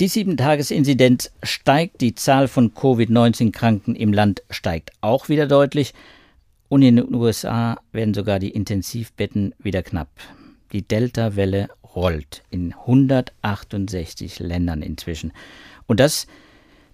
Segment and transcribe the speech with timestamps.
[0.00, 5.92] Die 7-Tages-Inzidenz steigt, die Zahl von Covid-19-Kranken im Land steigt auch wieder deutlich
[6.68, 10.08] und in den USA werden sogar die Intensivbetten wieder knapp.
[10.72, 15.32] Die Delta-Welle rollt in 168 Ländern inzwischen.
[15.86, 16.26] Und das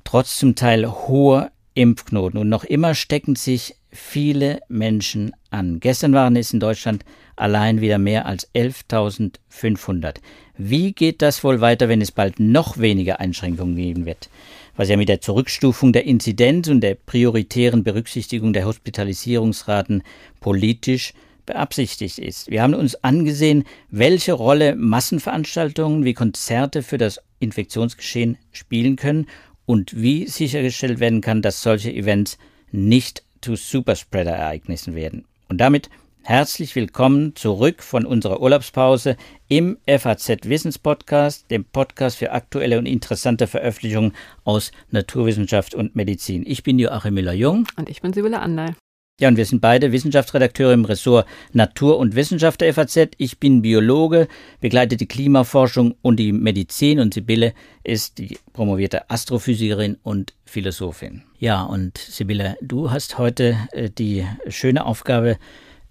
[0.05, 2.39] trotz zum Teil hoher Impfknoten.
[2.39, 5.81] Und noch immer stecken sich viele Menschen an.
[5.81, 7.05] Gestern waren es in Deutschland
[7.37, 10.17] allein wieder mehr als 11.500.
[10.57, 14.29] Wie geht das wohl weiter, wenn es bald noch weniger Einschränkungen geben wird?
[14.77, 20.03] Was ja mit der Zurückstufung der Inzidenz und der prioritären Berücksichtigung der Hospitalisierungsraten
[20.41, 21.13] politisch
[21.47, 22.51] beabsichtigt ist.
[22.51, 29.27] Wir haben uns angesehen, welche Rolle Massenveranstaltungen wie Konzerte für das Infektionsgeschehen spielen können
[29.67, 32.39] und wie sichergestellt werden kann, dass solche Events
[32.73, 35.25] nicht zu Superspreader-Ereignissen werden.
[35.49, 35.91] Und damit
[36.27, 39.19] Herzlich willkommen zurück von unserer Urlaubspause
[39.49, 46.43] im FAZ Wissenspodcast, dem Podcast für aktuelle und interessante Veröffentlichungen aus Naturwissenschaft und Medizin.
[46.47, 47.67] Ich bin Joachim Müller-Jung.
[47.77, 48.75] Und ich bin Sibylle Andal.
[49.21, 53.11] Ja, und wir sind beide Wissenschaftsredakteure im Ressort Natur und Wissenschaft der FAZ.
[53.17, 54.27] Ich bin Biologe,
[54.61, 61.23] begleite die Klimaforschung und die Medizin und Sibylle ist die promovierte Astrophysikerin und Philosophin.
[61.39, 65.39] Ja, und Sibylle, du hast heute äh, die schöne Aufgabe,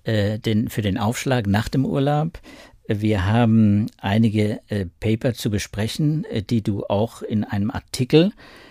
[0.04, 2.42] äh, den, für den Aufschlag nach dem Urlaub.
[2.88, 8.63] Wir haben einige äh, Paper zu besprechen, äh, die du auch in einem Artikel äh,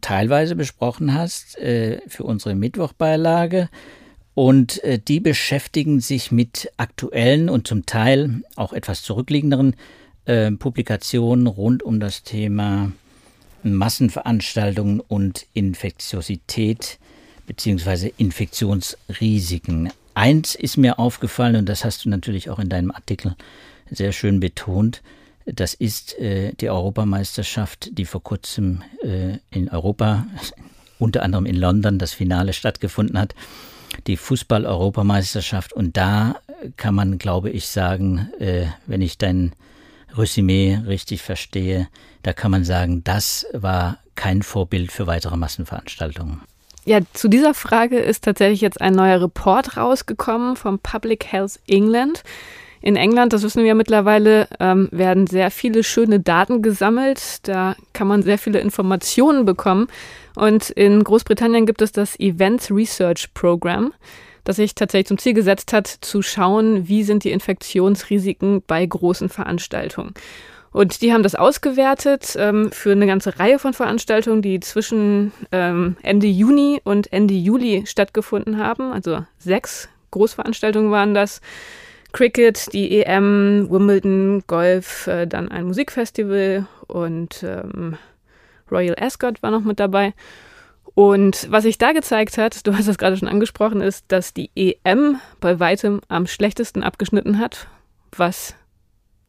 [0.00, 3.68] teilweise besprochen hast äh, für unsere Mittwochbeilage.
[4.34, 9.74] Und äh, die beschäftigen sich mit aktuellen und zum Teil auch etwas zurückliegenderen
[10.58, 12.90] Publikationen rund um das Thema
[13.62, 16.98] Massenveranstaltungen und Infektiosität
[17.46, 18.12] bzw.
[18.16, 19.90] Infektionsrisiken.
[20.14, 23.36] Eins ist mir aufgefallen, und das hast du natürlich auch in deinem Artikel
[23.90, 25.02] sehr schön betont,
[25.46, 30.26] das ist äh, die Europameisterschaft, die vor kurzem äh, in Europa,
[30.98, 33.34] unter anderem in London, das Finale stattgefunden hat.
[34.06, 35.72] Die Fußball-Europameisterschaft.
[35.72, 36.36] Und da
[36.76, 39.52] kann man, glaube ich, sagen, äh, wenn ich dein
[40.14, 41.88] Resümee richtig verstehe,
[42.22, 46.40] da kann man sagen, das war kein Vorbild für weitere Massenveranstaltungen.
[46.84, 52.22] Ja, zu dieser Frage ist tatsächlich jetzt ein neuer Report rausgekommen vom Public Health England.
[52.80, 57.46] In England, das wissen wir ja mittlerweile, ähm, werden sehr viele schöne Daten gesammelt.
[57.48, 59.88] Da kann man sehr viele Informationen bekommen.
[60.34, 63.92] Und in Großbritannien gibt es das Events Research Program,
[64.44, 69.28] das sich tatsächlich zum Ziel gesetzt hat, zu schauen, wie sind die Infektionsrisiken bei großen
[69.28, 70.14] Veranstaltungen.
[70.72, 75.96] Und die haben das ausgewertet ähm, für eine ganze Reihe von Veranstaltungen, die zwischen ähm,
[76.02, 78.92] Ende Juni und Ende Juli stattgefunden haben.
[78.92, 81.40] Also sechs Großveranstaltungen waren das.
[82.16, 87.98] Cricket, die EM, Wimbledon, Golf, äh, dann ein Musikfestival und ähm,
[88.70, 90.14] Royal Ascot war noch mit dabei.
[90.94, 94.50] Und was sich da gezeigt hat, du hast es gerade schon angesprochen, ist, dass die
[94.56, 97.68] EM bei weitem am schlechtesten abgeschnitten hat,
[98.16, 98.54] was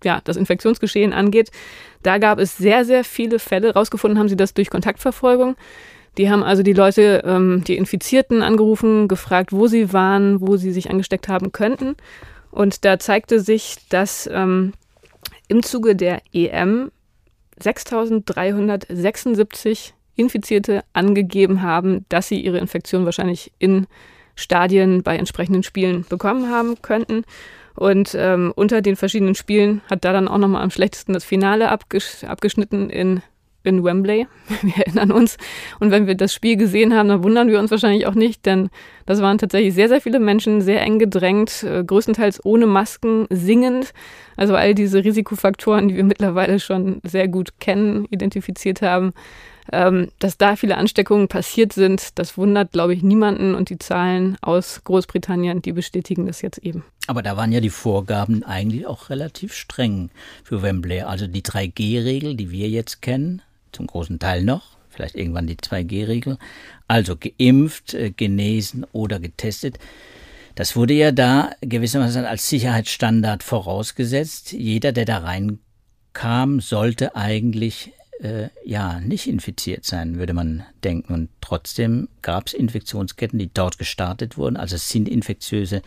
[0.02, 1.52] ja, das Infektionsgeschehen angeht.
[2.04, 3.74] Da gab es sehr, sehr viele Fälle.
[3.74, 5.58] Rausgefunden haben sie das durch Kontaktverfolgung.
[6.18, 10.72] Die haben also die Leute, ähm, die Infizierten angerufen, gefragt, wo sie waren, wo sie
[10.72, 11.98] sich angesteckt haben könnten.
[12.52, 14.74] Und da zeigte sich, dass ähm,
[15.48, 16.92] im Zuge der EM
[17.60, 23.86] 6376 Infizierte angegeben haben, dass sie ihre Infektion wahrscheinlich in
[24.36, 27.24] Stadien bei entsprechenden Spielen bekommen haben könnten.
[27.76, 31.70] Und ähm, unter den verschiedenen Spielen hat da dann auch nochmal am schlechtesten das Finale
[31.70, 33.22] abgesch abgeschnitten in,
[33.68, 34.28] in Wembley.
[34.62, 35.38] Wir erinnern uns.
[35.80, 38.70] Und wenn wir das Spiel gesehen haben, dann wundern wir uns wahrscheinlich auch nicht, denn
[39.06, 43.94] das waren tatsächlich sehr, sehr viele Menschen, sehr eng gedrängt, äh, größtenteils ohne Masken, singend.
[44.36, 49.14] Also all diese Risikofaktoren, die wir mittlerweile schon sehr gut kennen, identifiziert haben.
[49.72, 53.54] Ähm, dass da viele Ansteckungen passiert sind, das wundert, glaube ich, niemanden.
[53.54, 56.86] Und die Zahlen aus Großbritannien, die bestätigen das jetzt eben.
[57.08, 60.10] Aber da waren ja die Vorgaben eigentlich auch relativ streng
[60.44, 61.02] für Wembley.
[61.02, 63.42] Also die 3G-Regel, die wir jetzt kennen,
[63.72, 66.38] zum großen Teil noch, vielleicht irgendwann die 2G-Regel.
[66.88, 69.80] Also geimpft, äh, genesen oder getestet.
[70.56, 74.54] Das wurde ja da gewissermaßen als Sicherheitsstandard vorausgesetzt.
[74.54, 81.14] Jeder, der da reinkam, sollte eigentlich äh, ja nicht infiziert sein, würde man denken.
[81.14, 84.58] Und trotzdem gab es Infektionsketten, die dort gestartet wurden.
[84.58, 85.82] Also es sind infektiöse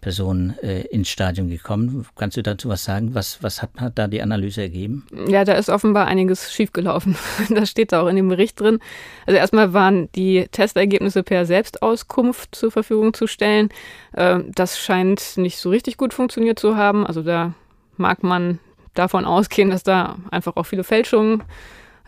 [0.00, 2.06] Personen äh, ins Stadion gekommen.
[2.16, 3.14] Kannst du dazu was sagen?
[3.14, 5.06] Was, was hat, hat da die Analyse ergeben?
[5.28, 7.16] Ja, da ist offenbar einiges schiefgelaufen.
[7.50, 8.78] das steht auch in dem Bericht drin.
[9.26, 13.70] Also erstmal waren die Testergebnisse per Selbstauskunft zur Verfügung zu stellen.
[14.12, 17.06] Äh, das scheint nicht so richtig gut funktioniert zu haben.
[17.06, 17.54] Also da
[17.96, 18.60] mag man
[18.94, 21.42] davon ausgehen, dass da einfach auch viele Fälschungen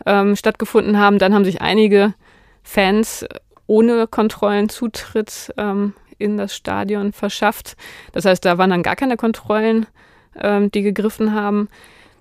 [0.05, 1.19] ähm, stattgefunden haben.
[1.19, 2.13] Dann haben sich einige
[2.63, 3.25] Fans
[3.67, 7.75] ohne Kontrollen Zutritt ähm, in das Stadion verschafft.
[8.11, 9.85] Das heißt, da waren dann gar keine Kontrollen,
[10.39, 11.69] ähm, die gegriffen haben.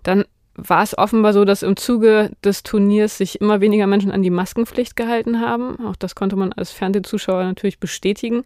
[0.03, 0.25] Dann
[0.55, 4.31] war es offenbar so, dass im Zuge des Turniers sich immer weniger Menschen an die
[4.31, 5.79] Maskenpflicht gehalten haben.
[5.87, 8.45] Auch das konnte man als Fernsehzuschauer natürlich bestätigen.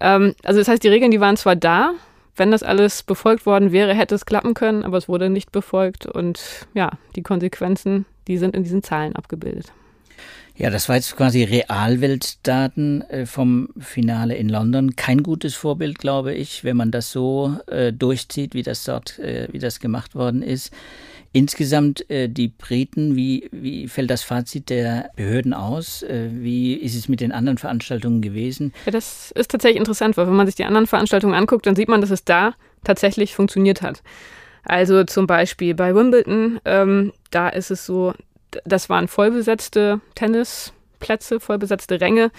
[0.00, 1.92] Ähm, also das heißt, die Regeln, die waren zwar da,
[2.36, 6.06] wenn das alles befolgt worden wäre, hätte es klappen können, aber es wurde nicht befolgt
[6.06, 9.72] und ja, die Konsequenzen, die sind in diesen Zahlen abgebildet.
[10.58, 14.96] Ja, das war jetzt quasi Realweltdaten äh, vom Finale in London.
[14.96, 19.46] Kein gutes Vorbild, glaube ich, wenn man das so äh, durchzieht, wie das dort, äh,
[19.52, 20.72] wie das gemacht worden ist.
[21.32, 26.02] Insgesamt äh, die Briten, wie, wie fällt das Fazit der Behörden aus?
[26.02, 28.72] Äh, wie ist es mit den anderen Veranstaltungen gewesen?
[28.84, 31.88] Ja, das ist tatsächlich interessant, weil wenn man sich die anderen Veranstaltungen anguckt, dann sieht
[31.88, 34.02] man, dass es da tatsächlich funktioniert hat.
[34.64, 38.12] Also zum Beispiel bei Wimbledon, ähm, da ist es so,
[38.64, 42.30] das waren vollbesetzte Tennisplätze, vollbesetzte Ränge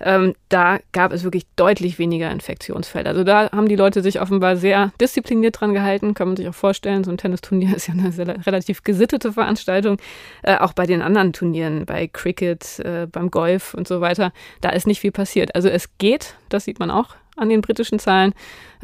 [0.00, 3.08] ähm, da gab es wirklich deutlich weniger Infektionsfälle.
[3.08, 6.54] Also da haben die Leute sich offenbar sehr diszipliniert dran gehalten, kann man sich auch
[6.54, 7.04] vorstellen.
[7.04, 9.98] So ein Tennisturnier ist ja eine sehr, relativ gesittete Veranstaltung.
[10.42, 14.70] Äh, auch bei den anderen Turnieren, bei Cricket, äh, beim Golf und so weiter, da
[14.70, 15.54] ist nicht viel passiert.
[15.54, 18.32] Also es geht, das sieht man auch an den britischen Zahlen.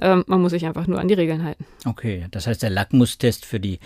[0.01, 1.65] Ähm, man muss sich einfach nur an die Regeln halten.
[1.85, 3.79] Okay, das heißt, der Lackmustest für die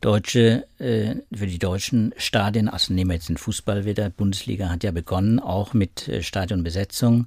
[0.00, 4.84] deutsche, äh, für die deutschen Stadien, also nehmen wir jetzt den Fußball wieder, Bundesliga hat
[4.84, 7.26] ja begonnen, auch mit äh, Stadionbesetzung,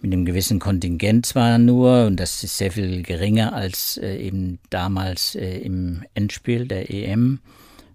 [0.00, 4.58] mit einem gewissen Kontingent zwar nur, und das ist sehr viel geringer als äh, eben
[4.70, 7.40] damals äh, im Endspiel der EM.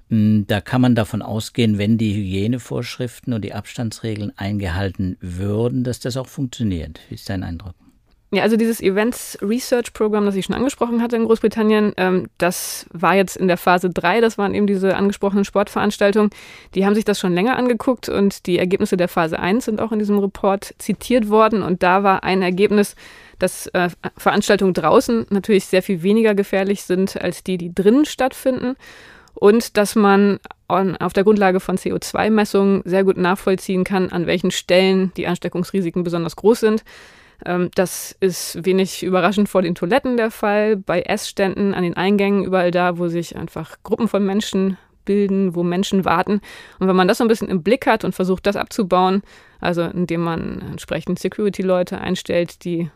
[0.10, 6.00] Hm, da kann man davon ausgehen, wenn die Hygienevorschriften und die Abstandsregeln eingehalten würden, dass
[6.00, 7.00] das auch funktioniert.
[7.10, 7.76] Wie ist dein Eindruck?
[8.30, 12.86] Ja, also dieses Events Research Program, das ich schon angesprochen hatte in Großbritannien, ähm, das
[12.92, 16.32] war jetzt in der Phase 3, das waren eben diese angesprochenen Sportveranstaltungen.
[16.76, 19.94] Die haben sich das schon länger angeguckt und die Ergebnisse der Phase 1 sind auch
[19.94, 21.62] in diesem Report zitiert worden.
[21.62, 22.98] Und da war ein Ergebnis,
[23.40, 28.76] dass äh, Veranstaltungen draußen natürlich sehr viel weniger gefährlich sind als die, die drinnen stattfinden.
[29.36, 35.14] Und dass man auf der Grundlage von CO2-Messungen sehr gut nachvollziehen kann, an welchen Stellen
[35.16, 36.84] die Ansteckungsrisiken besonders groß sind.
[37.45, 42.44] Ähm, das ist wenig überraschend vor den Toiletten der Fall, bei Essständen, an den Eingängen,
[42.44, 46.42] überall da, wo sich einfach Gruppen von Menschen bilden, wo Menschen warten.
[46.80, 49.24] Und wenn man das so ein bisschen im Blick hat und versucht, das abzubauen,
[49.60, 52.92] also indem man entsprechend Security-Leute einstellt, die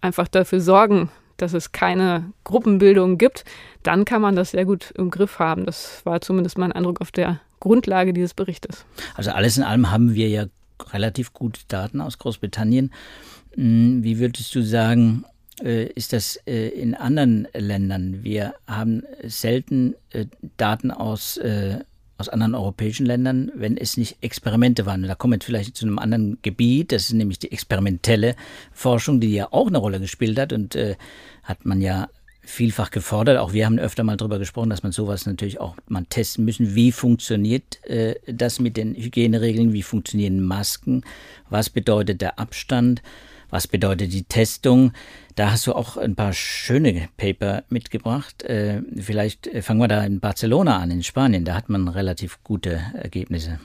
[0.00, 3.44] einfach dafür sorgen, dass es keine Gruppenbildung gibt,
[3.82, 5.64] dann kann man das sehr gut im Griff haben.
[5.64, 8.84] Das war zumindest mein Eindruck auf der Grundlage dieses Berichtes.
[9.14, 10.46] Also alles in allem haben wir ja
[10.92, 12.92] relativ gute Daten aus Großbritannien.
[13.54, 15.24] Hm, wie würdest du sagen,
[15.62, 18.22] äh, ist das äh, in anderen Ländern?
[18.22, 20.26] Wir haben selten äh,
[20.56, 21.38] Daten aus,
[22.18, 25.02] aus anderen europäischen Ländern, wenn es nicht Experimente waren.
[25.02, 28.36] Da kommen wir vielleicht zu einem anderen Gebiet, das ist nämlich die experimentelle
[28.72, 30.76] Forschung, die ja auch eine Rolle gespielt hat und
[31.42, 32.08] hat man ja
[32.42, 33.38] vielfach gefordert.
[33.38, 36.76] Auch wir haben öfter mal darüber gesprochen, dass man sowas natürlich auch mal testen müssen.
[36.76, 37.80] Wie funktioniert
[38.26, 39.72] das mit den Hygieneregeln?
[39.72, 41.02] Wie funktionieren Masken?
[41.50, 43.02] Was bedeutet der Abstand?
[43.52, 44.92] Was bedeutet die Testung?
[45.34, 48.42] Da hast du auch ein paar schöne Paper mitgebracht.
[48.44, 51.44] Äh, vielleicht äh, fangen wir da in Barcelona an, in Spanien.
[51.44, 53.60] Da hat man relativ gute Ergebnisse.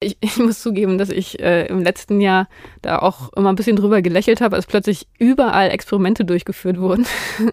[0.00, 2.48] Ich, ich, muss zugeben, dass ich äh, im letzten Jahr
[2.82, 7.06] da auch immer ein bisschen drüber gelächelt habe, als plötzlich überall Experimente durchgeführt wurden.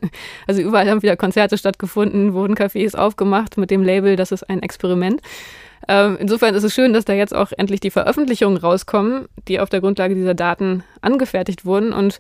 [0.48, 4.64] also überall haben wieder Konzerte stattgefunden, wurden Cafés aufgemacht mit dem Label, das ist ein
[4.64, 5.22] Experiment.
[5.88, 9.70] Ähm, insofern ist es schön, dass da jetzt auch endlich die Veröffentlichungen rauskommen, die auf
[9.70, 11.94] der Grundlage dieser Daten angefertigt wurden.
[11.94, 12.18] Und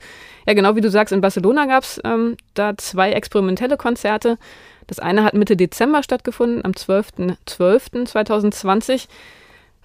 [0.48, 4.38] ja, genau wie du sagst, in Barcelona gab es ähm, da zwei experimentelle Konzerte.
[4.88, 9.08] Das eine hat Mitte Dezember stattgefunden, am 12.12.2020.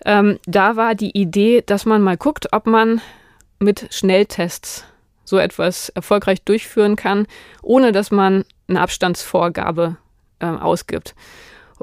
[0.05, 3.01] Ähm, da war die Idee, dass man mal guckt, ob man
[3.59, 4.85] mit Schnelltests
[5.25, 7.27] so etwas erfolgreich durchführen kann,
[7.63, 9.97] ohne dass man eine Abstandsvorgabe
[10.39, 11.15] äh, ausgibt.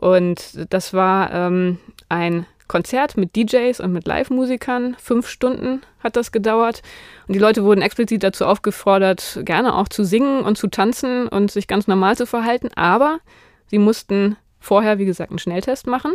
[0.02, 1.78] Und das war ähm,
[2.10, 4.96] ein Konzert mit DJs und mit Live-Musikern.
[5.00, 6.82] Fünf Stunden hat das gedauert.
[7.28, 11.52] Und die Leute wurden explizit dazu aufgefordert, gerne auch zu singen und zu tanzen und
[11.52, 12.70] sich ganz normal zu verhalten.
[12.76, 13.20] Aber
[13.68, 16.14] sie mussten vorher, wie gesagt, einen Schnelltest machen.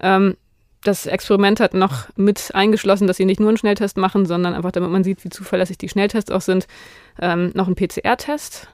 [0.00, 0.36] Ähm,
[0.84, 4.70] das Experiment hat noch mit eingeschlossen, dass sie nicht nur einen Schnelltest machen, sondern einfach,
[4.70, 6.68] damit man sieht, wie zuverlässig die Schnelltests auch sind,
[7.20, 8.68] ähm, noch einen PCR-Test.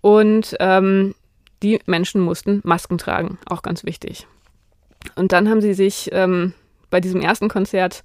[0.00, 1.14] Und ähm,
[1.62, 4.26] die Menschen mussten Masken tragen, auch ganz wichtig.
[5.16, 6.52] Und dann haben sie sich ähm,
[6.90, 8.02] bei diesem ersten Konzert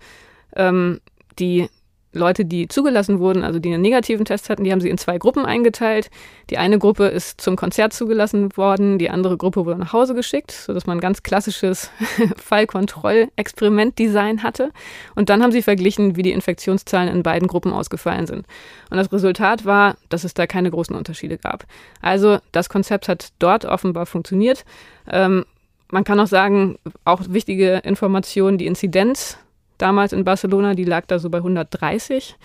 [0.56, 1.02] ähm,
[1.40, 1.70] die
[2.16, 5.18] Leute, die zugelassen wurden, also die einen negativen Test hatten, die haben sie in zwei
[5.18, 6.10] Gruppen eingeteilt.
[6.50, 10.52] Die eine Gruppe ist zum Konzert zugelassen worden, die andere Gruppe wurde nach Hause geschickt,
[10.52, 11.92] sodass man ein ganz klassisches
[12.38, 14.72] Fallkontroll-Experiment-Design hatte.
[15.16, 18.46] Und dann haben sie verglichen, wie die Infektionszahlen in beiden Gruppen ausgefallen sind.
[18.90, 21.66] Und das Resultat war, dass es da keine großen Unterschiede gab.
[22.02, 24.66] Also das Konzept hat dort offenbar funktioniert.
[25.12, 25.46] Ähm,
[25.92, 29.38] man kann auch sagen, auch wichtige Informationen, die Inzidenz
[29.78, 32.36] damals in Barcelona, die lag da so bei 130.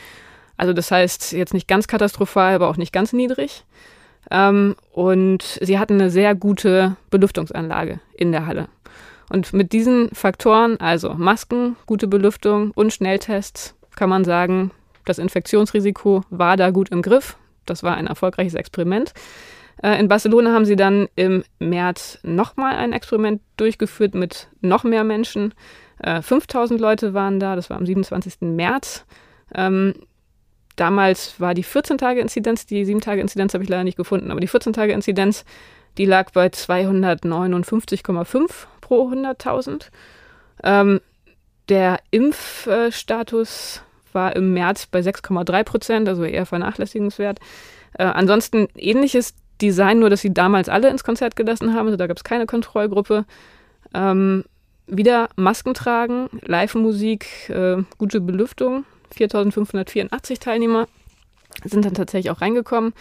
[0.57, 3.65] Also das heißt jetzt nicht ganz katastrophal, aber auch nicht ganz niedrig.
[4.31, 8.69] Ähm, und sie hatten eine sehr gute Belüftungsanlage in der Halle.
[9.31, 14.73] Und mit diesen Faktoren, also Masken, gute Belüftung und Schnelltests, kann man sagen,
[15.05, 17.37] das Infektionsrisiko war da gut im Griff.
[17.65, 19.13] Das war ein erfolgreiches Experiment.
[19.83, 25.05] Äh, in Barcelona haben sie dann im März nochmal ein Experiment durchgeführt mit noch mehr
[25.05, 25.55] Menschen.
[26.03, 28.41] 5000 äh, Leute waren da, das war am 27.
[28.41, 29.05] März.
[29.55, 29.95] Ähm,
[30.77, 35.45] damals war die 14-Tage-Inzidenz, die 7-Tage-Inzidenz habe ich leider nicht gefunden, aber die 14-Tage-Inzidenz,
[35.99, 38.49] die lag bei 259,5
[38.81, 39.87] pro 100.000.
[40.63, 41.01] Ähm,
[41.69, 47.39] der Impfstatus war im März bei 6,3 Prozent, also eher vernachlässigenswert.
[47.95, 52.07] Äh, ansonsten ähnliches Design, nur dass sie damals alle ins Konzert gelassen haben, also da
[52.07, 53.25] gab es keine Kontrollgruppe.
[53.95, 54.45] Ähm,
[54.91, 58.85] wieder Masken tragen, Live-Musik, äh, gute Belüftung.
[59.13, 60.87] 4584 Teilnehmer
[61.65, 62.93] sind dann tatsächlich auch reingekommen.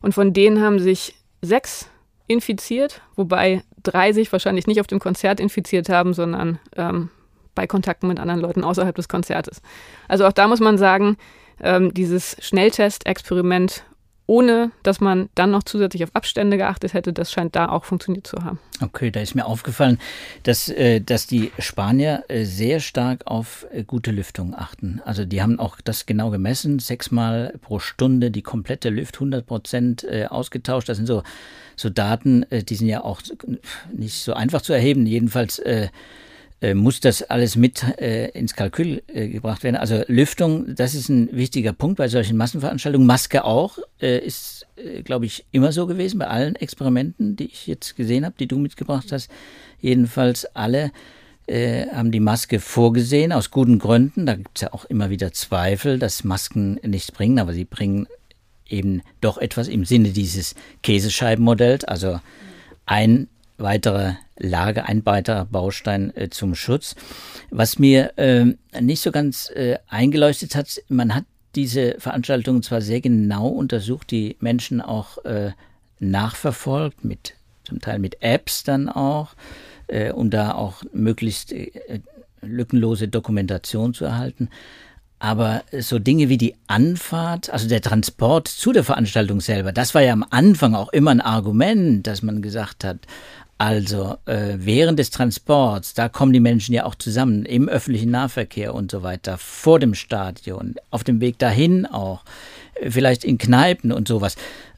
[0.00, 1.90] Und von denen haben sich sechs
[2.26, 7.10] infiziert, wobei drei sich wahrscheinlich nicht auf dem Konzert infiziert haben, sondern ähm,
[7.54, 9.62] bei Kontakten mit anderen Leuten außerhalb des Konzertes.
[10.06, 11.16] Also auch da muss man sagen,
[11.60, 13.84] ähm, dieses Schnelltest-Experiment
[14.28, 17.14] ohne dass man dann noch zusätzlich auf Abstände geachtet hätte.
[17.14, 18.58] Das scheint da auch funktioniert zu haben.
[18.82, 19.98] Okay, da ist mir aufgefallen,
[20.42, 25.00] dass, äh, dass die Spanier äh, sehr stark auf äh, gute Lüftung achten.
[25.06, 30.06] Also die haben auch das genau gemessen, sechsmal pro Stunde die komplette Lüft 100 Prozent
[30.28, 30.88] ausgetauscht.
[30.90, 31.22] Das sind so,
[31.76, 33.22] so Daten, die sind ja auch
[33.92, 35.06] nicht so einfach zu erheben.
[35.06, 35.60] Jedenfalls
[36.60, 39.76] äh, muss das alles mit äh, ins Kalkül äh, gebracht werden.
[39.76, 43.06] Also Lüftung, das ist ein wichtiger Punkt bei solchen Massenveranstaltungen.
[43.06, 47.68] Maske auch, äh, ist, äh, glaube ich, immer so gewesen bei allen Experimenten, die ich
[47.68, 49.30] jetzt gesehen habe, die du mitgebracht hast.
[49.80, 50.90] Jedenfalls alle
[51.50, 54.26] haben die Maske vorgesehen, aus guten Gründen.
[54.26, 58.06] Da gibt es ja auch immer wieder Zweifel, dass Masken nichts bringen, aber sie bringen
[58.68, 61.84] eben doch etwas im Sinne dieses Käsescheibenmodells.
[61.84, 62.20] Also
[62.84, 66.94] ein weitere Lage, ein weiterer Baustein äh, zum Schutz.
[67.50, 68.46] Was mir äh,
[68.80, 71.24] nicht so ganz äh, eingeleuchtet hat, man hat
[71.54, 75.52] diese Veranstaltungen zwar sehr genau untersucht, die Menschen auch äh,
[75.98, 77.34] nachverfolgt, mit,
[77.64, 79.34] zum Teil mit Apps dann auch,
[79.88, 82.00] äh, um da auch möglichst äh,
[82.40, 84.48] lückenlose Dokumentation zu erhalten.
[85.20, 90.02] Aber so Dinge wie die Anfahrt, also der Transport zu der Veranstaltung selber, das war
[90.02, 92.98] ja am Anfang auch immer ein Argument, dass man gesagt hat,
[93.58, 98.72] also äh, während des Transports, da kommen die Menschen ja auch zusammen, im öffentlichen Nahverkehr
[98.72, 102.22] und so weiter, vor dem Stadion, auf dem Weg dahin auch,
[102.74, 104.36] äh, vielleicht in Kneipen und sowas.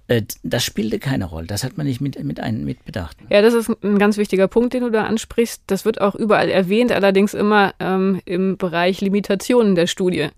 [0.09, 1.47] Äh, das spielte keine Rolle.
[1.47, 3.19] Das hat man nicht mit, mit, ein, mit bedacht.
[3.29, 5.63] Ja, das ist ein ganz wichtiger Punkt, den du da ansprichst.
[5.67, 10.29] Das wird auch überall erwähnt, allerdings immer ähm, im Bereich Limitationen der Studie.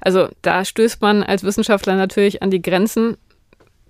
[0.00, 3.16] Also da stößt man als Wissenschaftler natürlich an die Grenzen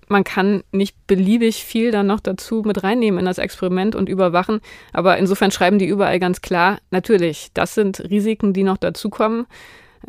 [0.07, 4.61] man kann nicht beliebig viel dann noch dazu mit reinnehmen in das Experiment und überwachen.
[4.93, 9.45] Aber insofern schreiben die überall ganz klar, natürlich, das sind Risiken, die noch dazukommen.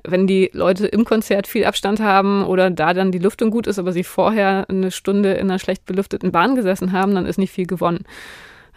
[0.05, 3.78] Wenn die Leute im Konzert viel Abstand haben oder da dann die Lüftung gut ist,
[3.78, 7.52] aber sie vorher eine Stunde in einer schlecht belüfteten Bahn gesessen haben, dann ist nicht
[7.52, 8.05] viel gewonnen.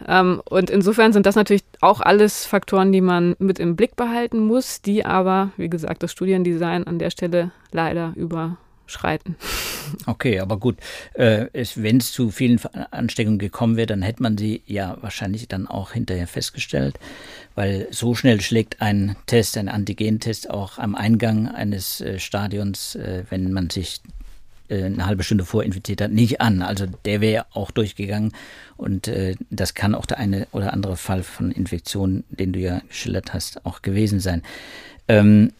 [0.08, 4.40] Ähm, und insofern sind das natürlich auch alles Faktoren, die man mit im Blick behalten
[4.40, 9.36] muss, die aber, wie gesagt, das Studiendesign an der Stelle leider über schreiten.
[10.06, 10.76] Okay, aber gut,
[11.14, 11.46] äh,
[11.76, 12.60] wenn es zu vielen
[12.90, 16.98] Ansteckungen gekommen wäre, dann hätte man sie ja wahrscheinlich dann auch hinterher festgestellt,
[17.54, 23.24] weil so schnell schlägt ein Test, ein Antigentest auch am Eingang eines äh, Stadions, äh,
[23.30, 24.00] wenn man sich
[24.68, 26.62] äh, eine halbe Stunde vorinfiziert hat, nicht an.
[26.62, 28.32] Also der wäre auch durchgegangen
[28.76, 32.80] und äh, das kann auch der eine oder andere Fall von Infektion, den du ja
[32.88, 34.42] geschildert hast, auch gewesen sein.
[35.08, 35.52] Ähm,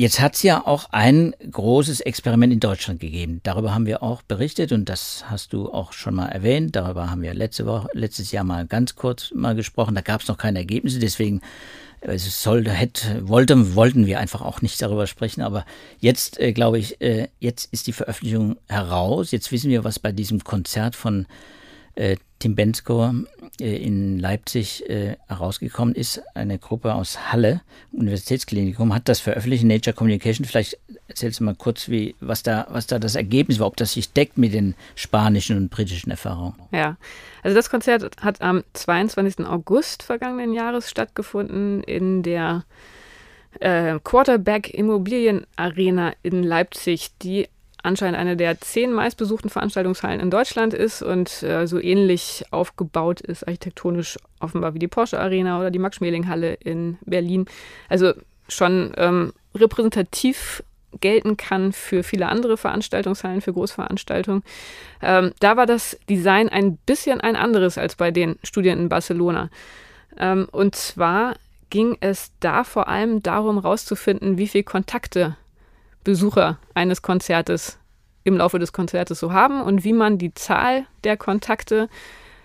[0.00, 3.40] Jetzt hat es ja auch ein großes Experiment in Deutschland gegeben.
[3.42, 6.76] Darüber haben wir auch berichtet und das hast du auch schon mal erwähnt.
[6.76, 9.96] Darüber haben wir letzte Woche, letztes Jahr mal ganz kurz mal gesprochen.
[9.96, 11.40] Da gab es noch keine Ergebnisse, deswegen
[12.00, 15.42] es sollte, hätte, wollte, wollten wir einfach auch nicht darüber sprechen.
[15.42, 15.66] Aber
[15.98, 19.32] jetzt äh, glaube ich, äh, jetzt ist die Veröffentlichung heraus.
[19.32, 21.26] Jetzt wissen wir, was bei diesem Konzert von
[22.38, 23.12] Tim Bensko
[23.60, 26.22] äh, in Leipzig äh, herausgekommen ist.
[26.34, 27.62] Eine Gruppe aus Halle,
[27.92, 30.44] Universitätsklinikum, hat das veröffentlicht in Nature Communication.
[30.44, 30.78] Vielleicht
[31.08, 34.12] erzählst du mal kurz, wie, was, da, was da das Ergebnis war, ob das sich
[34.12, 36.54] deckt mit den spanischen und britischen Erfahrungen.
[36.70, 36.96] Ja,
[37.42, 39.46] also das Konzert hat am 22.
[39.46, 42.64] August vergangenen Jahres stattgefunden in der
[43.58, 47.48] äh, Quarterback Immobilien Arena in Leipzig, die
[47.82, 53.46] anscheinend eine der zehn meistbesuchten Veranstaltungshallen in Deutschland ist und äh, so ähnlich aufgebaut ist,
[53.46, 57.46] architektonisch offenbar wie die Porsche Arena oder die Max-Schmeling-Halle in Berlin.
[57.88, 58.12] Also
[58.48, 60.62] schon ähm, repräsentativ
[61.00, 64.42] gelten kann für viele andere Veranstaltungshallen, für Großveranstaltungen.
[65.02, 69.50] Ähm, da war das Design ein bisschen ein anderes als bei den Studien in Barcelona.
[70.16, 71.34] Ähm, und zwar
[71.70, 75.36] ging es da vor allem darum, herauszufinden, wie viele Kontakte
[76.08, 77.78] Besucher eines Konzertes
[78.24, 81.90] im Laufe des Konzertes so haben und wie man die Zahl der Kontakte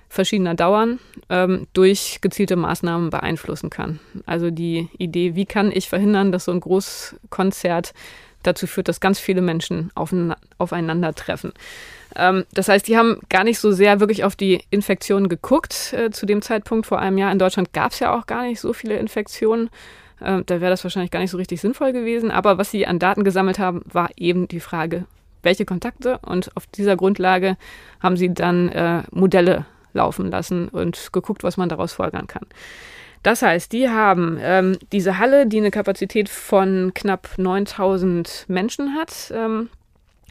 [0.09, 4.01] verschiedener Dauern ähm, durch gezielte Maßnahmen beeinflussen kann.
[4.25, 7.93] Also die Idee, wie kann ich verhindern, dass so ein Großkonzert
[8.43, 11.53] dazu führt, dass ganz viele Menschen aufeinandertreffen.
[12.17, 16.11] Ähm, das heißt, die haben gar nicht so sehr wirklich auf die Infektionen geguckt äh,
[16.11, 17.31] zu dem Zeitpunkt vor einem Jahr.
[17.31, 19.69] In Deutschland gab es ja auch gar nicht so viele Infektionen.
[20.23, 22.31] Äh, da wäre das wahrscheinlich gar nicht so richtig sinnvoll gewesen.
[22.31, 25.05] Aber was sie an Daten gesammelt haben, war eben die Frage,
[25.41, 26.19] welche Kontakte.
[26.19, 27.57] Und auf dieser Grundlage
[27.99, 32.47] haben sie dann äh, Modelle laufen lassen und geguckt, was man daraus folgern kann.
[33.21, 39.31] Das heißt, die haben ähm, diese Halle, die eine Kapazität von knapp 9000 Menschen hat,
[39.33, 39.69] ähm,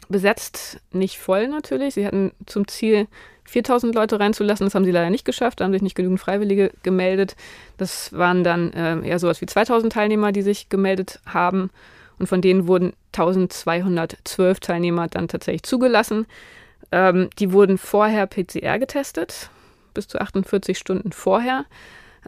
[0.09, 1.95] besetzt, nicht voll natürlich.
[1.95, 3.07] Sie hatten zum Ziel,
[3.45, 4.65] 4000 Leute reinzulassen.
[4.65, 5.59] Das haben sie leider nicht geschafft.
[5.59, 7.35] Da haben sich nicht genügend Freiwillige gemeldet.
[7.77, 11.69] Das waren dann äh, eher sowas wie 2000 Teilnehmer, die sich gemeldet haben.
[12.19, 16.25] Und von denen wurden 1212 Teilnehmer dann tatsächlich zugelassen.
[16.91, 19.49] Ähm, die wurden vorher PCR getestet,
[19.93, 21.65] bis zu 48 Stunden vorher.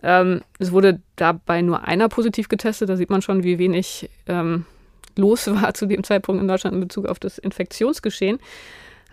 [0.03, 2.89] Ähm, es wurde dabei nur einer positiv getestet.
[2.89, 4.65] Da sieht man schon, wie wenig ähm,
[5.15, 8.39] los war zu dem Zeitpunkt in Deutschland in Bezug auf das Infektionsgeschehen.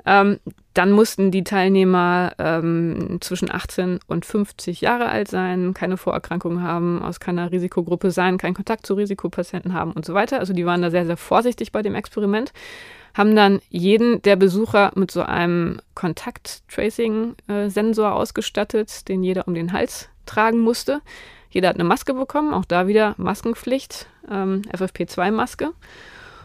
[0.05, 0.39] Ähm,
[0.75, 7.03] dann mussten die Teilnehmer ähm, zwischen 18 und 50 Jahre alt sein, keine Vorerkrankungen haben,
[7.03, 10.39] aus keiner Risikogruppe sein, keinen Kontakt zu Risikopatienten haben und so weiter.
[10.39, 12.53] Also die waren da sehr, sehr vorsichtig bei dem Experiment,
[13.15, 19.73] haben dann jeden der Besucher mit so einem Kontakt-Tracing-Sensor äh, ausgestattet, den jeder um den
[19.73, 21.03] Hals tragen musste.
[21.51, 25.73] Jeder hat eine Maske bekommen, auch da wieder Maskenpflicht, ähm, FFP2-Maske.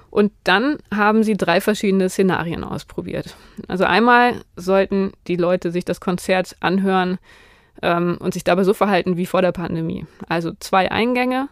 [0.10, 3.36] Und dann haben sie drei verschiedene Szenarien ausprobiert.
[3.68, 7.18] Also einmal sollten die Leute sich das Konzert anhören
[7.82, 10.06] ähm, und sich dabei so verhalten wie vor der Pandemie.
[10.28, 11.50] Also zwei Eingänge,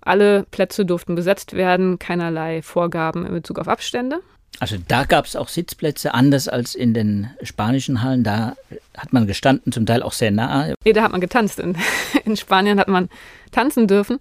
[0.00, 4.20] alle Plätze durften besetzt werden, keinerlei Vorgaben in Bezug auf Abstände.
[4.60, 8.22] Also da gab es auch Sitzplätze, anders als in den spanischen Hallen.
[8.22, 8.56] Da
[8.96, 10.72] hat man gestanden, zum Teil auch sehr nah.
[10.84, 11.58] Nee, da hat man getanzt.
[11.58, 11.76] In,
[12.24, 13.08] in Spanien hat man
[13.50, 14.18] tanzen dürfen.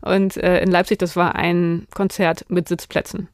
[0.00, 3.28] Und äh, in Leipzig, das war ein Konzert mit Sitzplätzen.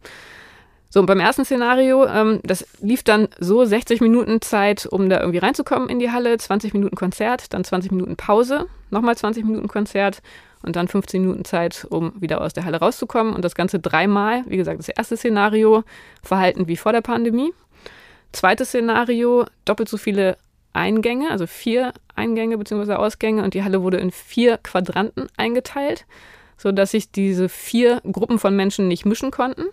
[0.88, 5.20] So, und beim ersten Szenario, ähm, das lief dann so 60 Minuten Zeit, um da
[5.20, 9.68] irgendwie reinzukommen in die Halle, 20 Minuten Konzert, dann 20 Minuten Pause, nochmal 20 Minuten
[9.68, 10.20] Konzert
[10.62, 13.34] und dann 15 Minuten Zeit, um wieder aus der Halle rauszukommen.
[13.34, 14.44] Und das Ganze dreimal.
[14.46, 15.82] Wie gesagt, das erste Szenario,
[16.22, 17.52] Verhalten wie vor der Pandemie.
[18.32, 20.36] Zweites Szenario, doppelt so viele
[20.72, 22.94] Eingänge, also vier Eingänge bzw.
[22.94, 23.42] Ausgänge.
[23.42, 26.06] Und die Halle wurde in vier Quadranten eingeteilt,
[26.62, 29.64] sodass sich diese vier Gruppen von Menschen nicht mischen konnten.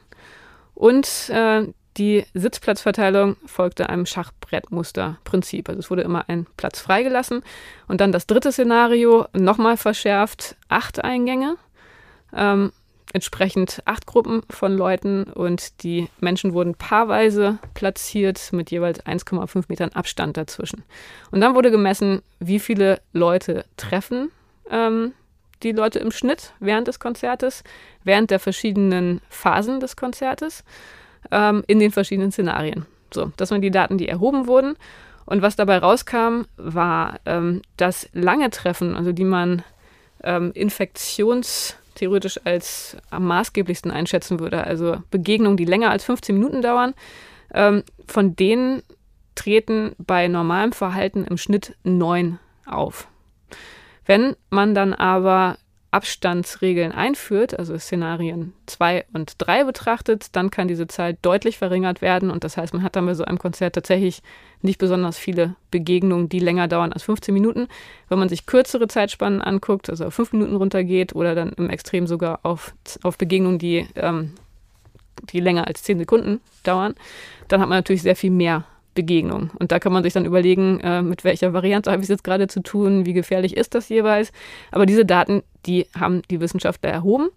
[0.73, 5.69] Und äh, die Sitzplatzverteilung folgte einem Schachbrettmusterprinzip.
[5.69, 7.43] Also es wurde immer ein Platz freigelassen.
[7.87, 11.57] Und dann das dritte Szenario, nochmal verschärft, acht Eingänge.
[12.33, 12.71] Ähm,
[13.13, 19.89] entsprechend acht Gruppen von Leuten und die Menschen wurden paarweise platziert mit jeweils 1,5 Metern
[19.89, 20.83] Abstand dazwischen.
[21.31, 24.31] Und dann wurde gemessen, wie viele Leute treffen
[24.69, 25.13] ähm,
[25.63, 27.63] die Leute im Schnitt während des Konzertes,
[28.03, 30.63] während der verschiedenen Phasen des Konzertes
[31.31, 32.85] ähm, in den verschiedenen Szenarien.
[33.13, 34.75] So, das waren die Daten, die erhoben wurden.
[35.25, 39.63] Und was dabei rauskam, war, ähm, dass lange Treffen, also die man
[40.23, 46.93] ähm, infektionstheoretisch als am maßgeblichsten einschätzen würde, also Begegnungen, die länger als 15 Minuten dauern,
[47.53, 48.81] ähm, von denen
[49.35, 53.07] treten bei normalem Verhalten im Schnitt neun auf.
[54.09, 55.59] Wenn man dann aber
[55.91, 62.31] Abstandsregeln einführt, also Szenarien 2 und 3 betrachtet, dann kann diese Zahl deutlich verringert werden.
[62.31, 64.23] Und das heißt, man hat dann bei so einem Konzert tatsächlich
[64.63, 67.67] nicht besonders viele Begegnungen, die länger dauern als 15 Minuten.
[68.07, 72.07] Wenn man sich kürzere Zeitspannen anguckt, also auf 5 Minuten runtergeht oder dann im Extrem
[72.07, 74.33] sogar auf, auf Begegnungen, die, ähm,
[75.31, 76.95] die länger als 10 Sekunden dauern,
[77.47, 78.65] dann hat man natürlich sehr viel mehr
[78.95, 79.51] Begegnung.
[79.59, 82.23] Und da kann man sich dann überlegen, äh, mit welcher Variante habe ich es jetzt
[82.23, 84.31] gerade zu tun, wie gefährlich ist das jeweils.
[84.71, 87.29] Aber diese Daten, die haben die Wissenschaftler erhoben.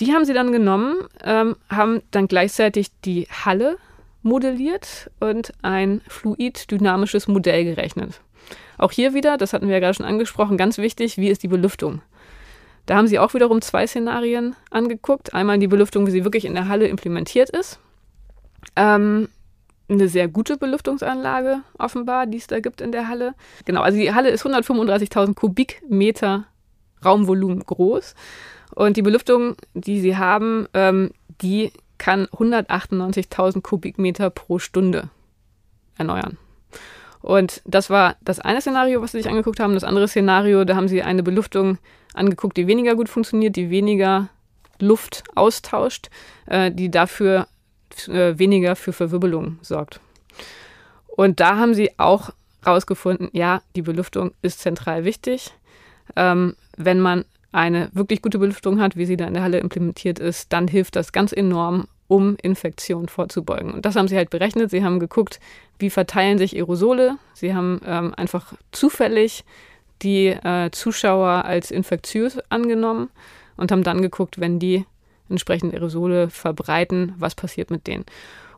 [0.00, 3.76] Die haben sie dann genommen, ähm, haben dann gleichzeitig die Halle
[4.22, 8.20] modelliert und ein fluid-dynamisches Modell gerechnet.
[8.78, 11.48] Auch hier wieder, das hatten wir ja gerade schon angesprochen, ganz wichtig, wie ist die
[11.48, 12.02] Belüftung?
[12.86, 15.34] Da haben sie auch wiederum zwei Szenarien angeguckt.
[15.34, 17.78] Einmal die Belüftung, wie sie wirklich in der Halle implementiert ist.
[18.74, 19.28] Ähm,
[19.92, 23.34] eine sehr gute Belüftungsanlage offenbar, die es da gibt in der Halle.
[23.64, 26.46] Genau, also die Halle ist 135.000 Kubikmeter
[27.04, 28.14] Raumvolumen groß.
[28.74, 31.10] Und die Belüftung, die sie haben, ähm,
[31.42, 35.10] die kann 198.000 Kubikmeter pro Stunde
[35.96, 36.38] erneuern.
[37.20, 39.74] Und das war das eine Szenario, was sie sich angeguckt haben.
[39.74, 41.78] Das andere Szenario, da haben sie eine Belüftung
[42.14, 44.28] angeguckt, die weniger gut funktioniert, die weniger
[44.80, 46.10] Luft austauscht,
[46.46, 47.46] äh, die dafür
[48.08, 50.00] äh, weniger für Verwirbelung sorgt.
[51.06, 52.30] Und da haben sie auch
[52.66, 55.52] rausgefunden, ja, die Belüftung ist zentral wichtig.
[56.16, 60.18] Ähm, wenn man eine wirklich gute Belüftung hat, wie sie da in der Halle implementiert
[60.18, 63.72] ist, dann hilft das ganz enorm, um Infektionen vorzubeugen.
[63.72, 64.70] Und das haben sie halt berechnet.
[64.70, 65.38] Sie haben geguckt,
[65.78, 67.16] wie verteilen sich Aerosole.
[67.34, 69.44] Sie haben ähm, einfach zufällig
[70.02, 73.10] die äh, Zuschauer als infektiös angenommen
[73.56, 74.84] und haben dann geguckt, wenn die
[75.28, 78.04] entsprechend Aerosole verbreiten, was passiert mit denen.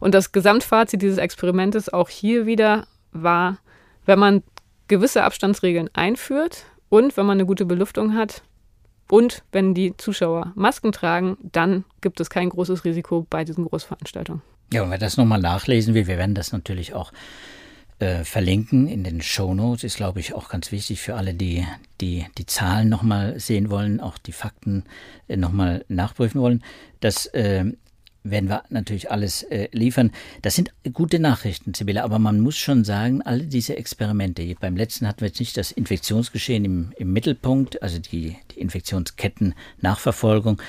[0.00, 3.59] Und das Gesamtfazit dieses Experimentes auch hier wieder war,
[4.07, 4.42] wenn man
[4.88, 8.42] gewisse Abstandsregeln einführt und wenn man eine gute Belüftung hat,
[9.11, 14.42] und wenn die Zuschauer Masken tragen, dann gibt es kein großes Risiko bei diesen Großveranstaltungen.
[14.72, 17.12] Ja, und wer das nochmal nachlesen will, wir werden das natürlich auch
[18.05, 19.83] äh, verlinken in den Show Notes.
[19.83, 21.67] Ist, glaube ich, auch ganz wichtig für alle, die
[22.01, 24.85] die, die Zahlen nochmal sehen wollen, auch die Fakten
[25.27, 26.62] äh, nochmal nachprüfen wollen.
[27.01, 27.64] Das äh,
[28.23, 30.12] werden wir natürlich alles äh, liefern.
[30.43, 35.09] Das sind gute Nachrichten, Sibylle, aber man muss schon sagen, alle diese Experimente, beim letzten
[35.09, 40.61] hatten wir jetzt nicht das Infektionsgeschehen im, im Mittelpunkt, also die, die Infektionsketten-Nachverfolgung.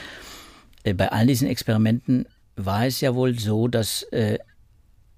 [0.84, 4.38] Äh, bei all diesen Experimenten war es ja wohl so, dass äh,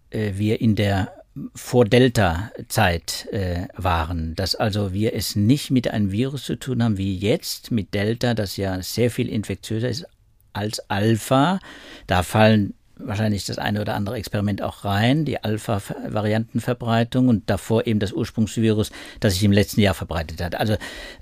[0.09, 1.16] äh wir in der
[1.55, 7.17] vor-Delta-Zeit äh, waren, dass also wir es nicht mit einem Virus zu tun haben wie
[7.17, 10.05] jetzt mit Delta, das ja sehr viel infektiöser ist
[10.53, 11.59] als Alpha.
[12.07, 17.99] Da fallen wahrscheinlich das eine oder andere Experiment auch rein, die Alpha-Variantenverbreitung und davor eben
[17.99, 20.55] das Ursprungsvirus, das sich im letzten Jahr verbreitet hat.
[20.55, 20.77] Also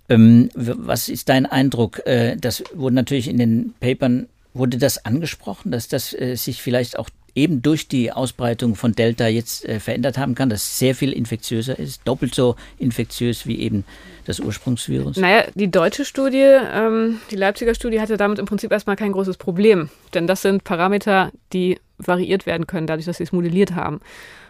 [0.09, 2.05] ähm, was ist dein Eindruck?
[2.05, 6.97] Äh, das wurde natürlich in den Papern, wurde das angesprochen, dass das äh, sich vielleicht
[6.97, 11.11] auch eben durch die Ausbreitung von Delta jetzt äh, verändert haben kann, dass sehr viel
[11.11, 13.83] infektiöser ist, doppelt so infektiös wie eben
[14.25, 15.17] das Ursprungsvirus?
[15.17, 19.37] Naja, die deutsche Studie, ähm, die Leipziger Studie hatte damit im Prinzip erstmal kein großes
[19.37, 23.99] Problem, denn das sind Parameter, die variiert werden können, dadurch, dass sie es modelliert haben.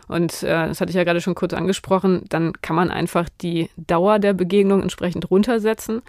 [0.08, 3.69] Und äh, das hatte ich ja gerade schon kurz angesprochen, dann kann man einfach die
[3.76, 6.04] Dauer der Begegnung entsprechend runtersetzen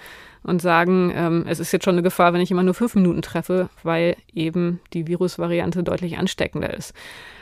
[0.46, 3.20] und sagen, ähm, es ist jetzt schon eine Gefahr, wenn ich immer nur fünf Minuten
[3.20, 6.94] treffe, weil eben die Virusvariante deutlich ansteckender ist.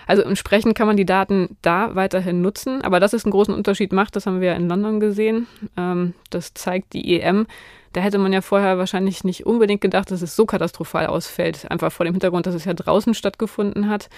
[0.07, 3.93] Also entsprechend kann man die Daten da weiterhin nutzen, aber dass es einen großen Unterschied
[3.93, 5.47] macht, das haben wir ja in London gesehen.
[5.77, 7.47] Ähm, das zeigt die EM.
[7.93, 11.93] Da hätte man ja vorher wahrscheinlich nicht unbedingt gedacht, dass es so katastrophal ausfällt, einfach
[11.93, 14.09] vor dem Hintergrund, dass es ja draußen stattgefunden hat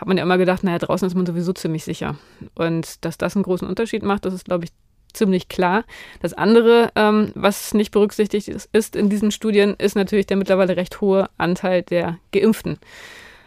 [0.00, 2.16] hat man ja immer gedacht, naja, draußen ist man sowieso ziemlich sicher.
[2.54, 4.70] Und dass das einen großen Unterschied macht, das ist, glaube ich,
[5.12, 5.84] ziemlich klar.
[6.20, 11.00] Das andere, ähm, was nicht berücksichtigt ist, in diesen Studien, ist natürlich der mittlerweile recht
[11.00, 12.78] hohe Anteil der Geimpften.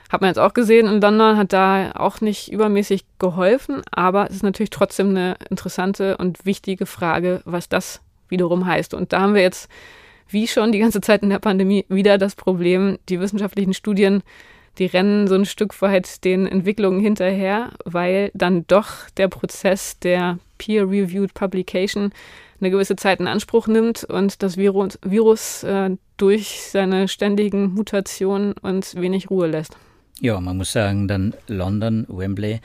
[0.09, 4.35] Hat man jetzt auch gesehen in London, hat da auch nicht übermäßig geholfen, aber es
[4.35, 8.93] ist natürlich trotzdem eine interessante und wichtige Frage, was das wiederum heißt.
[8.93, 9.69] Und da haben wir jetzt,
[10.29, 14.21] wie schon die ganze Zeit in der Pandemie, wieder das Problem, die wissenschaftlichen Studien
[14.77, 20.39] die rennen so ein Stück weit den Entwicklungen hinterher, weil dann doch der Prozess der
[20.63, 22.11] Peer-Reviewed Publication
[22.59, 28.53] eine gewisse Zeit in Anspruch nimmt und das Virus, Virus äh, durch seine ständigen Mutationen
[28.53, 29.75] uns wenig Ruhe lässt.
[30.21, 32.61] Ja, man muss sagen, dann London, Wembley,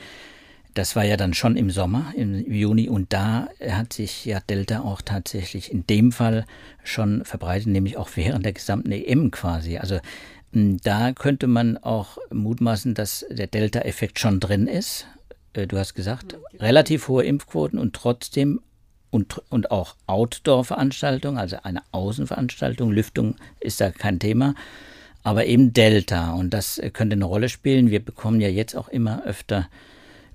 [0.73, 4.81] das war ja dann schon im Sommer, im Juni, und da hat sich ja Delta
[4.81, 6.45] auch tatsächlich in dem Fall
[6.83, 9.77] schon verbreitet, nämlich auch während der gesamten EM quasi.
[9.77, 9.99] Also
[10.53, 15.05] da könnte man auch mutmaßen, dass der Delta-Effekt schon drin ist.
[15.53, 18.61] Äh, du hast gesagt, relativ hohe Impfquoten und trotzdem
[19.11, 24.53] und, und auch Outdoor-Veranstaltungen, also eine Außenveranstaltung, Lüftung ist da kein Thema,
[25.23, 26.33] aber eben Delta.
[26.33, 27.89] Und das äh, könnte eine Rolle spielen.
[27.89, 29.67] Wir bekommen ja jetzt auch immer öfter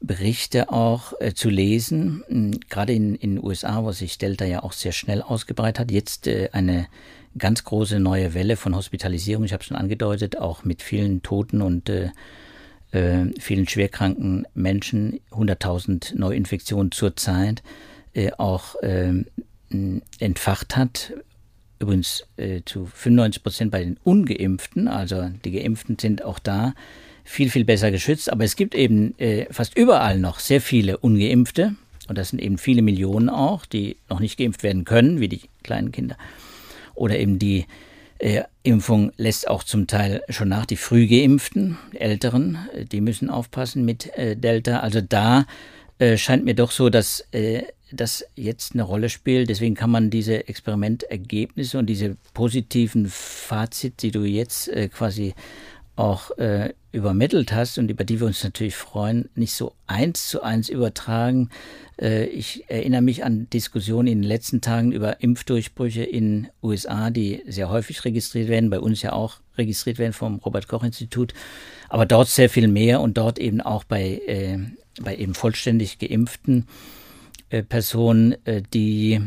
[0.00, 4.72] Berichte auch äh, zu lesen, hm, gerade in den USA, wo sich Delta ja auch
[4.72, 6.86] sehr schnell ausgebreitet hat, jetzt äh, eine
[7.38, 11.88] ganz große neue Welle von Hospitalisierung, ich habe schon angedeutet, auch mit vielen Toten und
[11.88, 12.10] äh,
[12.94, 17.62] äh, vielen schwerkranken Menschen, 100.000 Neuinfektionen zurzeit,
[18.14, 19.12] äh, auch äh,
[20.18, 21.12] entfacht hat.
[21.78, 26.74] Übrigens äh, zu 95 Prozent bei den Ungeimpften, also die Geimpften sind auch da
[27.24, 28.30] viel, viel besser geschützt.
[28.30, 31.74] Aber es gibt eben äh, fast überall noch sehr viele Ungeimpfte.
[32.06, 35.40] Und das sind eben viele Millionen auch, die noch nicht geimpft werden können, wie die
[35.62, 36.16] kleinen Kinder.
[36.94, 37.64] Oder eben die
[38.24, 40.64] äh, Impfung lässt auch zum Teil schon nach.
[40.64, 44.80] Die früh geimpften, Älteren, äh, die müssen aufpassen mit äh, Delta.
[44.80, 45.44] Also da
[45.98, 49.50] äh, scheint mir doch so, dass äh, das jetzt eine Rolle spielt.
[49.50, 55.34] Deswegen kann man diese Experimentergebnisse und diese positiven Fazit, die du jetzt äh, quasi
[55.96, 56.30] auch
[56.94, 61.50] übermittelt hast und über die wir uns natürlich freuen, nicht so eins zu eins übertragen.
[62.00, 67.42] Äh, ich erinnere mich an Diskussionen in den letzten Tagen über Impfdurchbrüche in USA, die
[67.48, 71.34] sehr häufig registriert werden, bei uns ja auch registriert werden vom Robert Koch Institut,
[71.88, 74.58] aber dort sehr viel mehr und dort eben auch bei, äh,
[75.00, 76.68] bei eben vollständig geimpften
[77.50, 78.36] äh, Personen,
[78.72, 79.20] die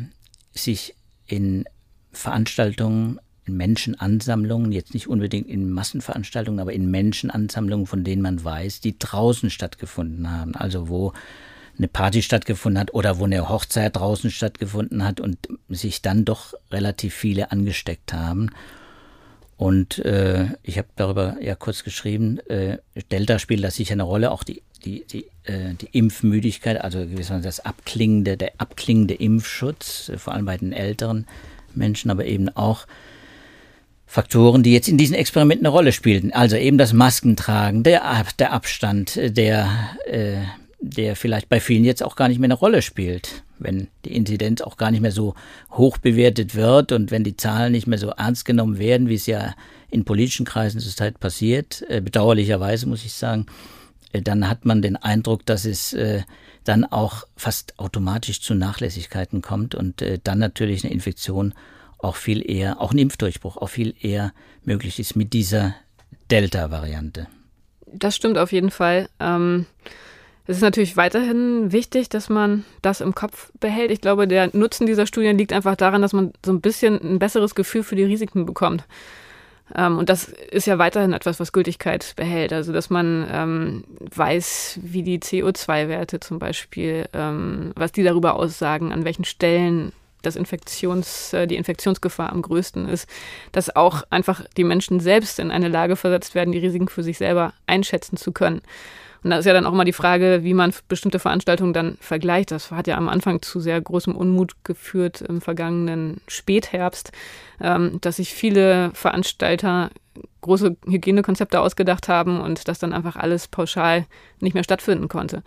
[0.54, 1.66] sich in
[2.14, 8.98] Veranstaltungen Menschenansammlungen, jetzt nicht unbedingt in Massenveranstaltungen, aber in Menschenansammlungen, von denen man weiß, die
[8.98, 10.56] draußen stattgefunden haben.
[10.56, 11.14] Also wo
[11.78, 15.38] eine Party stattgefunden hat oder wo eine Hochzeit draußen stattgefunden hat und
[15.70, 18.50] sich dann doch relativ viele angesteckt haben.
[19.58, 22.78] Und äh, ich habe darüber ja kurz geschrieben, äh,
[23.12, 27.44] Delta spielt da sicher eine Rolle, auch die, die, die, äh, die Impfmüdigkeit, also gewissermaßen
[27.44, 31.26] das abklingende, der abklingende Impfschutz, äh, vor allem bei den älteren
[31.74, 32.86] Menschen, aber eben auch
[34.10, 36.32] Faktoren, die jetzt in diesen Experimenten eine Rolle spielten.
[36.32, 39.70] Also eben das Maskentragen, der, der Abstand, der,
[40.06, 40.38] äh,
[40.80, 44.62] der vielleicht bei vielen jetzt auch gar nicht mehr eine Rolle spielt, wenn die Inzidenz
[44.62, 45.36] auch gar nicht mehr so
[45.72, 49.26] hoch bewertet wird und wenn die Zahlen nicht mehr so ernst genommen werden, wie es
[49.26, 49.54] ja
[49.92, 53.46] in politischen Kreisen zurzeit passiert, äh, bedauerlicherweise muss ich sagen,
[54.14, 56.22] äh, dann hat man den Eindruck, dass es äh,
[56.64, 61.54] dann auch fast automatisch zu Nachlässigkeiten kommt und äh, dann natürlich eine Infektion
[62.00, 64.34] auch viel eher, auch ein Impfdurchbruch auch viel eher
[64.64, 65.76] möglich ist mit dieser
[66.32, 67.28] Delta-Variante.
[67.86, 69.10] Das stimmt auf jeden Fall.
[69.20, 69.66] Ähm,
[70.46, 73.92] es ist natürlich weiterhin wichtig, dass man das im Kopf behält.
[73.92, 77.20] Ich glaube, der Nutzen dieser Studien liegt einfach daran, dass man so ein bisschen ein
[77.20, 78.86] besseres Gefühl für die Risiken bekommt.
[79.76, 82.54] Ähm, und das ist ja weiterhin etwas, was Gültigkeit behält.
[82.54, 88.94] Also, dass man ähm, weiß, wie die CO2-Werte zum Beispiel, ähm, was die darüber aussagen,
[88.94, 93.08] an welchen Stellen das Infektions, äh, die Infektionsgefahr am größten ist,
[93.52, 97.18] dass auch einfach die Menschen selbst in eine Lage versetzt werden, die Risiken für sich
[97.18, 98.62] selber einschätzen zu können.
[99.24, 102.52] Und da ist ja dann auch mal die Frage, wie man bestimmte Veranstaltungen dann vergleicht.
[102.52, 107.12] Das hat ja am Anfang zu sehr großem Unmut geführt im vergangenen Spätherbst,
[107.60, 109.90] ähm, dass sich viele Veranstalter
[110.48, 114.06] große Hygienekonzepte ausgedacht haben und das dann einfach alles pauschal
[114.40, 115.44] nicht mehr stattfinden konnte.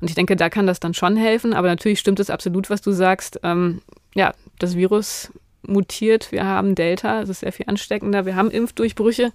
[0.00, 2.80] Und ich denke, da kann das dann schon helfen, aber natürlich stimmt es absolut, was
[2.80, 3.40] du sagst.
[3.42, 3.82] Ähm,
[4.14, 9.32] ja, das Virus mutiert, wir haben Delta, es ist sehr viel ansteckender, wir haben Impfdurchbrüche.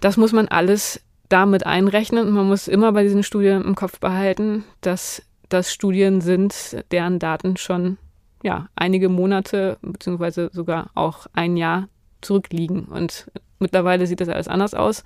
[0.00, 4.00] Das muss man alles damit einrechnen und man muss immer bei diesen Studien im Kopf
[4.00, 7.98] behalten, dass das Studien sind, deren Daten schon
[8.42, 11.88] ja, einige Monate beziehungsweise sogar auch ein Jahr
[12.20, 12.84] zurückliegen.
[12.84, 15.04] Und mittlerweile sieht das alles anders aus.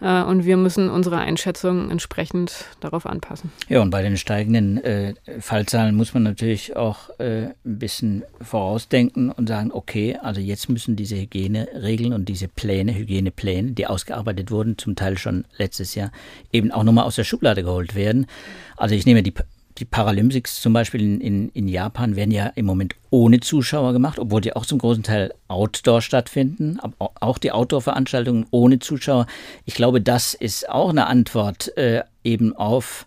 [0.00, 3.52] Äh, und wir müssen unsere Einschätzung entsprechend darauf anpassen.
[3.68, 9.30] Ja, und bei den steigenden äh, Fallzahlen muss man natürlich auch äh, ein bisschen vorausdenken
[9.30, 14.78] und sagen, okay, also jetzt müssen diese Hygieneregeln und diese Pläne, Hygienepläne, die ausgearbeitet wurden,
[14.78, 16.10] zum Teil schon letztes Jahr,
[16.52, 18.26] eben auch nochmal aus der Schublade geholt werden.
[18.76, 19.32] Also ich nehme die
[19.78, 24.18] die Paralympics zum Beispiel in, in, in, Japan werden ja im Moment ohne Zuschauer gemacht,
[24.18, 26.78] obwohl die auch zum großen Teil outdoor stattfinden.
[26.98, 29.26] Auch die Outdoor-Veranstaltungen ohne Zuschauer.
[29.64, 33.06] Ich glaube, das ist auch eine Antwort äh, eben auf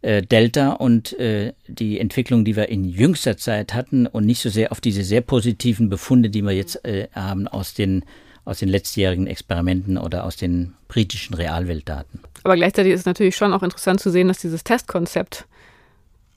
[0.00, 4.48] äh, Delta und äh, die Entwicklung, die wir in jüngster Zeit hatten und nicht so
[4.48, 8.04] sehr auf diese sehr positiven Befunde, die wir jetzt äh, haben aus den
[8.46, 12.20] aus den letztjährigen Experimenten oder aus den britischen Realweltdaten.
[12.44, 15.46] Aber gleichzeitig ist es natürlich schon auch interessant zu sehen, dass dieses Testkonzept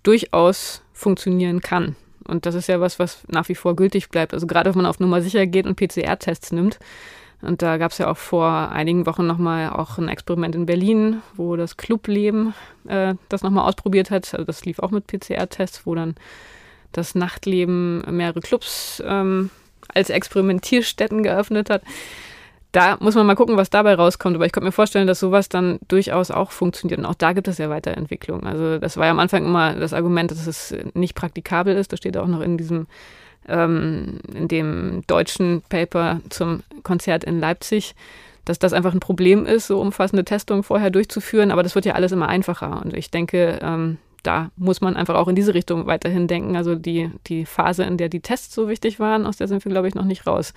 [0.04, 1.96] durchaus funktionieren kann.
[2.28, 4.34] Und das ist ja was, was nach wie vor gültig bleibt.
[4.34, 6.80] Also gerade wenn man auf Nummer sicher geht und PCR-Tests nimmt.
[7.42, 11.22] Und da gab es ja auch vor einigen Wochen nochmal auch ein Experiment in Berlin,
[11.36, 12.54] wo das Clubleben
[12.88, 14.34] äh, das nochmal ausprobiert hat.
[14.34, 16.16] Also das lief auch mit PCR-Tests, wo dann
[16.92, 19.50] das Nachtleben mehrere Clubs ähm,
[19.94, 21.82] als Experimentierstätten geöffnet hat
[22.72, 24.36] da muss man mal gucken, was dabei rauskommt.
[24.36, 27.00] Aber ich könnte mir vorstellen, dass sowas dann durchaus auch funktioniert.
[27.00, 28.44] Und auch da gibt es ja Weiterentwicklung.
[28.44, 31.92] Also das war ja am Anfang immer das Argument, dass es nicht praktikabel ist.
[31.92, 32.88] Das steht auch noch in diesem,
[33.48, 37.96] ähm, in dem deutschen Paper zum Konzert in Leipzig,
[38.46, 41.50] dass das einfach ein Problem ist, so umfassende Testungen vorher durchzuführen.
[41.50, 42.84] Aber das wird ja alles immer einfacher.
[42.84, 46.56] Und ich denke, ähm, da muss man einfach auch in diese Richtung weiterhin denken.
[46.56, 49.72] Also die, die Phase, in der die Tests so wichtig waren, aus der sind wir,
[49.72, 50.54] glaube ich, noch nicht raus.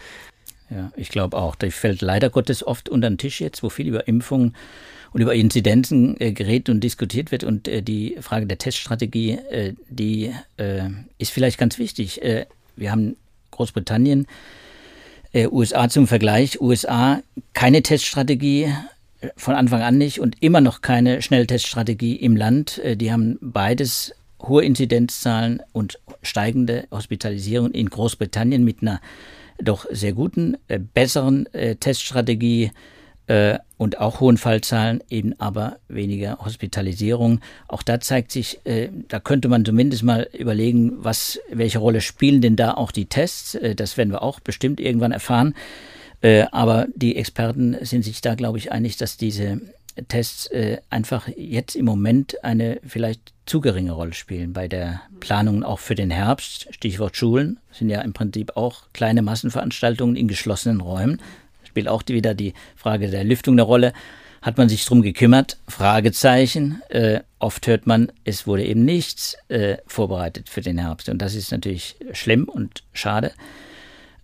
[0.73, 1.55] Ja, ich glaube auch.
[1.55, 4.55] Die fällt leider Gottes oft unter den Tisch jetzt, wo viel über Impfungen
[5.13, 7.45] und über Inzidenzen äh, geredet und diskutiert wird.
[7.45, 12.23] Und äh, die Frage der Teststrategie, äh, die äh, ist vielleicht ganz wichtig.
[12.23, 13.17] Äh, wir haben
[13.51, 14.27] Großbritannien,
[15.33, 16.61] äh, USA zum Vergleich.
[16.61, 17.21] USA
[17.53, 18.73] keine Teststrategie,
[19.37, 22.81] von Anfang an nicht und immer noch keine Schnellteststrategie im Land.
[22.85, 29.01] Die haben beides hohe Inzidenzzahlen und steigende Hospitalisierung in Großbritannien mit einer
[29.63, 30.57] doch sehr guten,
[30.95, 31.49] besseren
[31.81, 32.71] Teststrategie
[33.27, 37.41] äh, und auch hohen Fallzahlen, eben aber weniger Hospitalisierung.
[37.69, 42.41] Auch da zeigt sich, äh, da könnte man zumindest mal überlegen, was, welche Rolle spielen
[42.41, 43.55] denn da auch die Tests.
[43.55, 45.55] Äh, das werden wir auch bestimmt irgendwann erfahren.
[46.21, 49.61] Äh, aber die Experten sind sich da, glaube ich, einig, dass diese
[50.09, 55.63] Tests äh, einfach jetzt im Moment eine vielleicht zu geringe Rolle spielen bei der Planung
[55.65, 56.69] auch für den Herbst.
[56.71, 61.21] Stichwort Schulen sind ja im Prinzip auch kleine Massenveranstaltungen in geschlossenen Räumen
[61.73, 63.95] spielt auch wieder die Frage der Lüftung eine Rolle.
[64.43, 65.57] Hat man sich darum gekümmert?
[65.69, 66.83] Fragezeichen.
[66.91, 71.09] Äh, oft hört man, es wurde eben nichts äh, vorbereitet für den Herbst.
[71.09, 73.33] Und das ist natürlich schlimm und schade.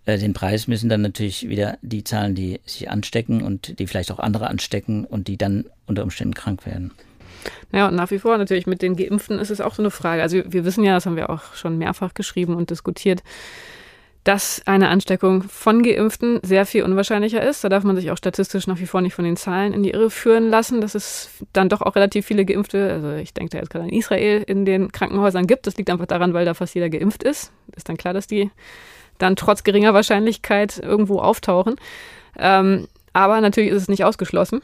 [0.09, 4.11] Äh, den Preis müssen dann natürlich wieder die zahlen, die sich anstecken und die vielleicht
[4.11, 6.91] auch andere anstecken und die dann unter Umständen krank werden.
[7.71, 10.21] Naja, und nach wie vor natürlich mit den Geimpften ist es auch so eine Frage.
[10.21, 13.23] Also wir wissen ja, das haben wir auch schon mehrfach geschrieben und diskutiert,
[14.23, 17.63] dass eine Ansteckung von Geimpften sehr viel unwahrscheinlicher ist.
[17.63, 19.91] Da darf man sich auch statistisch nach wie vor nicht von den Zahlen in die
[19.91, 23.59] Irre führen lassen, dass es dann doch auch relativ viele Geimpfte, also ich denke da
[23.59, 25.67] jetzt gerade an Israel, in den Krankenhäusern gibt.
[25.67, 27.53] Das liegt einfach daran, weil da fast jeder geimpft ist.
[27.75, 28.51] Ist dann klar, dass die
[29.19, 31.75] dann trotz geringer Wahrscheinlichkeit irgendwo auftauchen.
[32.37, 34.61] Ähm, aber natürlich ist es nicht ausgeschlossen,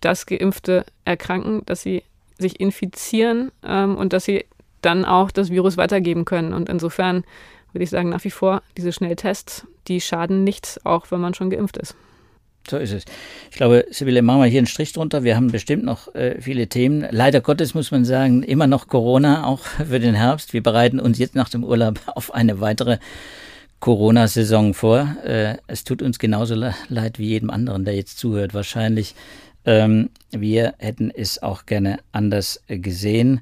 [0.00, 2.02] dass Geimpfte erkranken, dass sie
[2.38, 4.44] sich infizieren ähm, und dass sie
[4.82, 6.52] dann auch das Virus weitergeben können.
[6.52, 7.24] Und insofern
[7.72, 11.50] würde ich sagen, nach wie vor, diese Schnelltests, die schaden nichts, auch wenn man schon
[11.50, 11.94] geimpft ist.
[12.68, 13.04] So ist es.
[13.50, 15.24] Ich glaube, Sibylle, machen wir hier einen Strich drunter.
[15.24, 17.06] Wir haben bestimmt noch äh, viele Themen.
[17.10, 20.52] Leider Gottes muss man sagen, immer noch Corona, auch für den Herbst.
[20.52, 22.98] Wir bereiten uns jetzt nach dem Urlaub auf eine weitere
[23.82, 25.16] Corona-Saison vor.
[25.24, 29.16] Äh, es tut uns genauso leid wie jedem anderen, der jetzt zuhört, wahrscheinlich.
[29.64, 33.40] Ähm, wir hätten es auch gerne anders gesehen.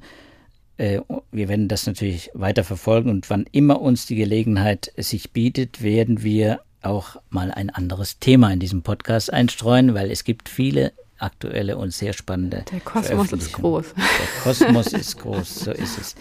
[0.79, 1.01] Äh,
[1.31, 6.23] wir werden das natürlich weiter verfolgen und wann immer uns die Gelegenheit sich bietet, werden
[6.23, 11.77] wir auch mal ein anderes Thema in diesem Podcast einstreuen, weil es gibt viele aktuelle
[11.77, 12.65] und sehr spannende.
[12.73, 13.93] Der Kosmos ist groß.
[13.95, 16.15] Der Kosmos ist groß, so ist es.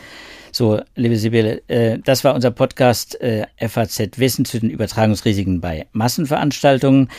[0.51, 5.88] So, liebe Sibylle, äh, das war unser Podcast äh, FAZ Wissen zu den Übertragungsrisiken bei
[5.91, 7.09] Massenveranstaltungen.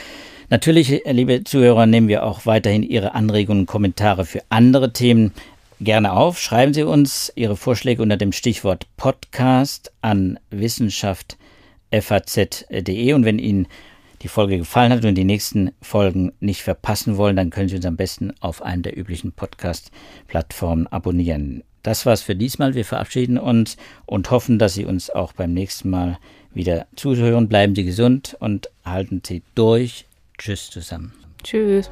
[0.49, 5.33] Natürlich, liebe Zuhörer, nehmen wir auch weiterhin Ihre Anregungen und Kommentare für andere Themen
[5.81, 6.41] gerne auf.
[6.41, 13.69] Schreiben Sie uns Ihre Vorschläge unter dem Stichwort Podcast an wissenschaft.faz.de und wenn Ihnen
[14.23, 17.87] die Folge gefallen hat und die nächsten Folgen nicht verpassen wollen, dann können Sie uns
[17.87, 21.63] am besten auf einer der üblichen Podcast-Plattformen abonnieren.
[21.83, 22.75] Das war's für diesmal.
[22.75, 26.19] Wir verabschieden uns und hoffen, dass Sie uns auch beim nächsten Mal
[26.53, 27.49] wieder zuhören.
[27.49, 30.07] Bleiben Sie gesund und halten Sie durch.
[30.39, 31.13] Tschüss zusammen.
[31.43, 31.91] Tschüss.